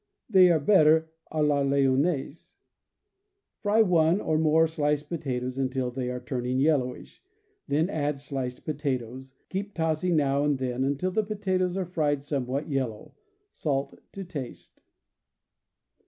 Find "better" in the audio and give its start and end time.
0.59-1.11